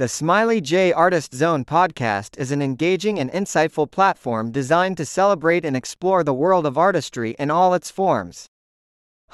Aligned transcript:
The 0.00 0.08
Smiley 0.08 0.62
J 0.62 0.94
Artist 0.94 1.34
Zone 1.34 1.62
podcast 1.62 2.38
is 2.38 2.50
an 2.52 2.62
engaging 2.62 3.18
and 3.18 3.30
insightful 3.32 3.90
platform 3.90 4.50
designed 4.50 4.96
to 4.96 5.04
celebrate 5.04 5.62
and 5.62 5.76
explore 5.76 6.24
the 6.24 6.32
world 6.32 6.64
of 6.64 6.78
artistry 6.78 7.36
in 7.38 7.50
all 7.50 7.74
its 7.74 7.90
forms. 7.90 8.46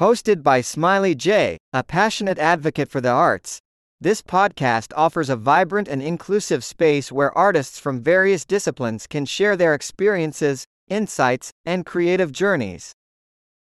Hosted 0.00 0.42
by 0.42 0.62
Smiley 0.62 1.14
J, 1.14 1.56
a 1.72 1.84
passionate 1.84 2.40
advocate 2.40 2.88
for 2.88 3.00
the 3.00 3.10
arts, 3.10 3.60
this 4.00 4.22
podcast 4.22 4.92
offers 4.96 5.30
a 5.30 5.36
vibrant 5.36 5.86
and 5.86 6.02
inclusive 6.02 6.64
space 6.64 7.12
where 7.12 7.38
artists 7.38 7.78
from 7.78 8.02
various 8.02 8.44
disciplines 8.44 9.06
can 9.06 9.24
share 9.24 9.56
their 9.56 9.72
experiences, 9.72 10.64
insights, 10.88 11.52
and 11.64 11.86
creative 11.86 12.32
journeys. 12.32 12.92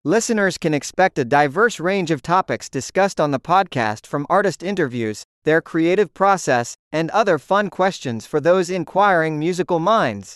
Listeners 0.08 0.60
can 0.60 0.76
expect 0.76 1.18
a 1.18 1.26
diverse 1.26 1.80
range 1.80 2.12
of 2.12 2.22
topics 2.22 2.70
discussed 2.70 3.20
on 3.20 3.32
the 3.32 3.40
podcast 3.40 4.06
from 4.06 4.28
artist 4.30 4.62
interviews, 4.62 5.24
their 5.46 5.62
creative 5.62 6.14
process, 6.14 6.76
and 6.92 7.10
other 7.10 7.40
fun 7.40 7.72
questions 7.72 8.28
for 8.28 8.40
those 8.40 8.70
inquiring 8.70 9.40
musical 9.40 9.80
minds. 9.80 10.36